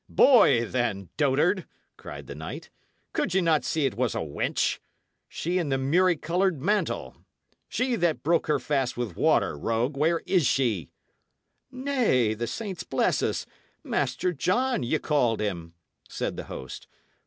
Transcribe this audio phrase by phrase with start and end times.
[0.09, 2.71] "Boy, then, dotard!" cried the knight.
[3.13, 4.79] "Could ye not see it was a wench?
[5.29, 7.17] She in the murrey coloured mantle
[7.69, 10.89] she that broke her fast with water, rogue where is she?"
[11.69, 13.45] "Nay, the saints bless us!
[13.83, 15.75] Master John, ye called him,"
[16.09, 16.87] said the host.